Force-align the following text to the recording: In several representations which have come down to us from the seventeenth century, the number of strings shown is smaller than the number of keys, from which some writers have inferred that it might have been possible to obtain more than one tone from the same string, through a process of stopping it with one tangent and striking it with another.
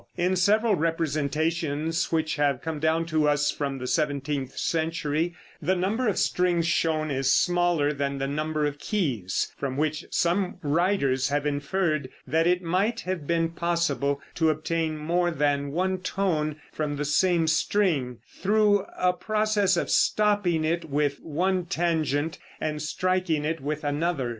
In 0.17 0.35
several 0.35 0.73
representations 0.73 2.11
which 2.11 2.37
have 2.37 2.63
come 2.63 2.79
down 2.79 3.05
to 3.05 3.29
us 3.29 3.51
from 3.51 3.77
the 3.77 3.85
seventeenth 3.85 4.57
century, 4.57 5.35
the 5.61 5.75
number 5.75 6.07
of 6.07 6.17
strings 6.17 6.65
shown 6.65 7.11
is 7.11 7.31
smaller 7.31 7.93
than 7.93 8.17
the 8.17 8.25
number 8.25 8.65
of 8.65 8.79
keys, 8.79 9.53
from 9.57 9.77
which 9.77 10.05
some 10.09 10.57
writers 10.63 11.29
have 11.29 11.45
inferred 11.45 12.09
that 12.25 12.47
it 12.47 12.63
might 12.63 13.01
have 13.01 13.27
been 13.27 13.49
possible 13.49 14.19
to 14.33 14.49
obtain 14.49 14.97
more 14.97 15.29
than 15.29 15.69
one 15.69 15.99
tone 15.99 16.55
from 16.71 16.95
the 16.95 17.05
same 17.05 17.45
string, 17.45 18.17
through 18.27 18.87
a 18.97 19.13
process 19.13 19.77
of 19.77 19.91
stopping 19.91 20.63
it 20.65 20.83
with 20.89 21.19
one 21.21 21.63
tangent 21.67 22.39
and 22.59 22.81
striking 22.81 23.45
it 23.45 23.61
with 23.61 23.83
another. 23.83 24.29